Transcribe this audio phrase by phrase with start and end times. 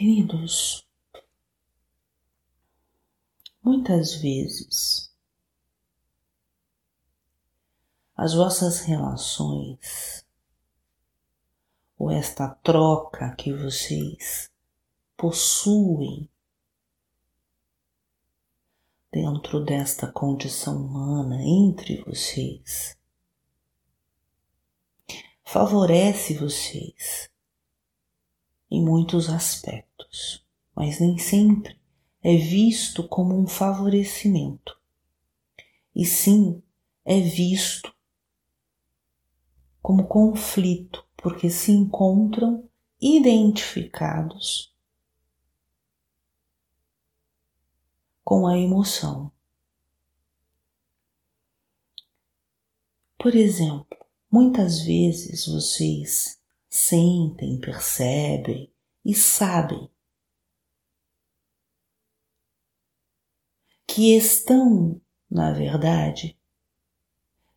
[0.00, 0.88] Queridos,
[3.62, 5.12] muitas vezes
[8.16, 10.24] as vossas relações
[11.98, 14.50] ou esta troca que vocês
[15.18, 16.30] possuem
[19.12, 22.96] dentro desta condição humana entre vocês
[25.44, 27.29] favorece vocês
[28.70, 31.78] em muitos aspectos, mas nem sempre
[32.22, 34.78] é visto como um favorecimento,
[35.94, 36.62] e sim
[37.04, 37.94] é visto
[39.82, 42.68] como conflito, porque se encontram
[43.00, 44.74] identificados
[48.22, 49.32] com a emoção.
[53.18, 53.98] Por exemplo,
[54.30, 56.39] muitas vezes vocês
[56.70, 58.72] sentem, percebem
[59.04, 59.90] e sabem
[63.86, 66.38] que estão, na verdade,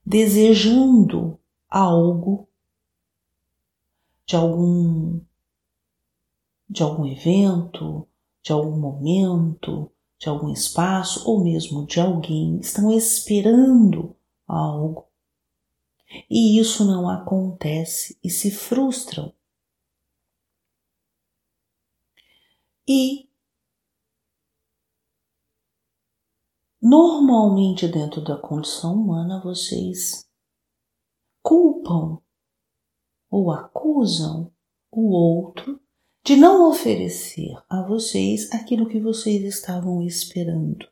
[0.04, 2.50] desejando algo
[4.26, 5.22] de algum
[6.68, 8.08] de algum evento,
[8.42, 14.16] de algum momento, de algum espaço ou mesmo de alguém, estão esperando
[14.48, 15.08] algo
[16.30, 19.34] e isso não acontece e se frustram.
[22.88, 23.30] E
[26.82, 30.30] normalmente dentro da condição humana vocês
[31.42, 32.22] culpam
[33.30, 34.54] ou acusam
[34.92, 35.82] o outro
[36.24, 40.88] de não oferecer a vocês aquilo que vocês estavam esperando.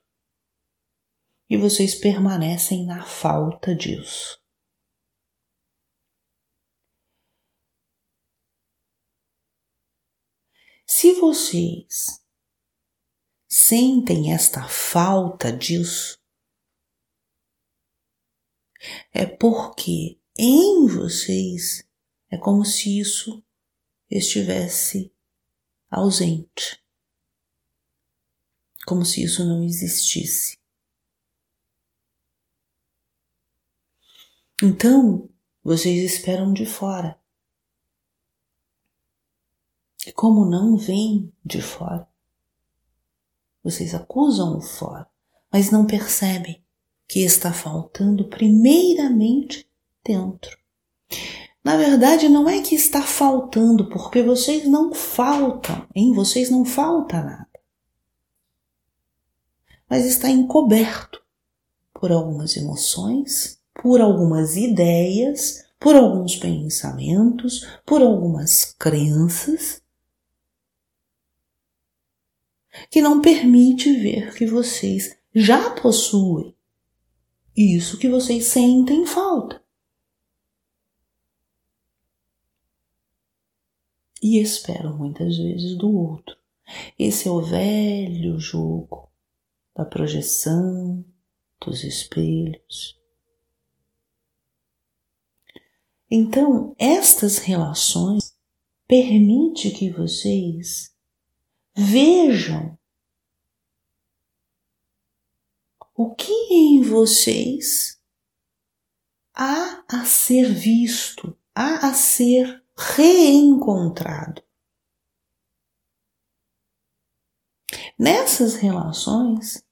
[1.50, 4.41] E vocês permanecem na falta disso.
[10.94, 12.22] Se vocês
[13.48, 16.22] sentem esta falta disso,
[19.14, 21.88] é porque em vocês
[22.30, 23.42] é como se isso
[24.10, 25.16] estivesse
[25.90, 26.84] ausente,
[28.86, 30.60] como se isso não existisse.
[34.62, 35.34] Então,
[35.64, 37.21] vocês esperam de fora.
[40.12, 42.06] E como não vem de fora,
[43.64, 45.08] vocês acusam o fora,
[45.50, 46.62] mas não percebem
[47.08, 49.66] que está faltando primeiramente
[50.04, 50.58] dentro.
[51.64, 57.24] Na verdade, não é que está faltando, porque vocês não faltam, em vocês não falta
[57.24, 57.60] nada.
[59.90, 61.22] Mas está encoberto
[61.94, 69.81] por algumas emoções, por algumas ideias, por alguns pensamentos, por algumas crenças
[72.90, 76.56] que não permite ver que vocês já possuem
[77.56, 79.62] isso que vocês sentem falta.
[84.22, 86.38] E esperam muitas vezes do outro.
[86.98, 89.12] Esse é o velho jogo
[89.76, 91.04] da projeção,
[91.60, 93.00] dos espelhos.
[96.10, 98.36] Então, estas relações
[98.88, 100.91] permitem que vocês
[101.84, 102.78] Vejam
[105.96, 108.00] o que em vocês
[109.34, 114.44] há a ser visto, há a ser reencontrado.
[117.98, 119.66] Nessas relações,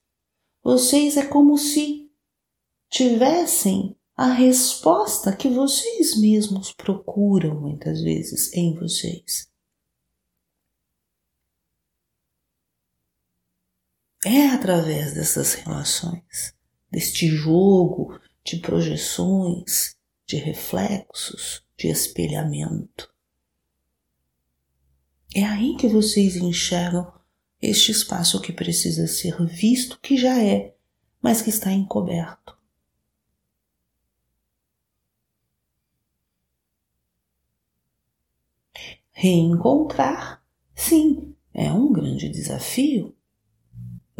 [0.64, 2.12] vocês é como se
[2.90, 9.49] tivessem a resposta que vocês mesmos procuram muitas vezes em vocês.
[14.26, 16.54] É através dessas relações,
[16.92, 23.10] deste jogo de projeções, de reflexos, de espelhamento.
[25.34, 27.14] É aí que vocês enxergam
[27.62, 30.76] este espaço que precisa ser visto, que já é,
[31.22, 32.58] mas que está encoberto.
[39.12, 40.44] Reencontrar,
[40.76, 43.16] sim, é um grande desafio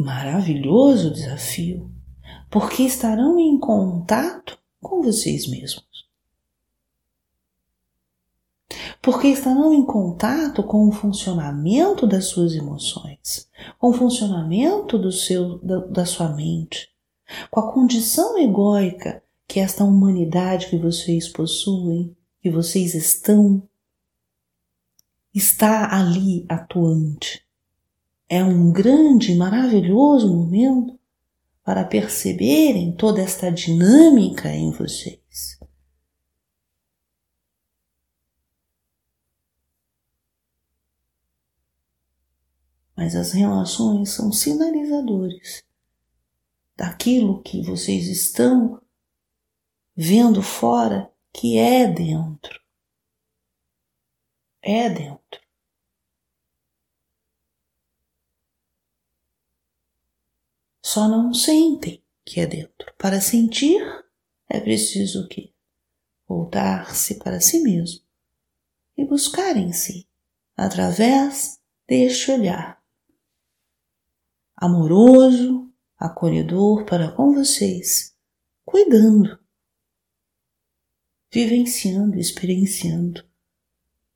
[0.00, 1.90] maravilhoso desafio,
[2.50, 5.84] porque estarão em contato com vocês mesmos.
[9.02, 13.48] Porque estarão em contato com o funcionamento das suas emoções,
[13.78, 16.88] com o funcionamento do seu, da, da sua mente,
[17.50, 23.62] com a condição egóica que esta humanidade que vocês possuem, que vocês estão,
[25.34, 27.49] está ali atuante
[28.30, 30.96] é um grande e maravilhoso momento
[31.64, 35.58] para perceberem toda esta dinâmica em vocês.
[42.96, 45.64] Mas as relações são sinalizadores
[46.76, 48.80] daquilo que vocês estão
[49.96, 52.60] vendo fora que é dentro.
[54.62, 55.39] É dentro.
[61.00, 62.92] Só não sentem que é dentro.
[62.98, 63.80] Para sentir,
[64.46, 65.54] é preciso que
[66.28, 68.04] voltar-se para si mesmo
[68.98, 70.06] e buscar em si,
[70.54, 71.58] através
[71.88, 72.84] deste olhar
[74.54, 78.14] amoroso, acolhedor para com vocês,
[78.62, 79.42] cuidando,
[81.32, 83.26] vivenciando, experienciando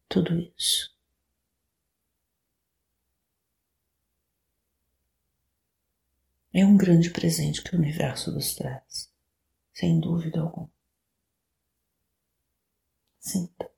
[0.07, 0.94] tudo isso.
[6.57, 9.13] É um grande presente que o universo nos traz,
[9.73, 10.71] sem dúvida alguma.
[13.19, 13.74] Sinta.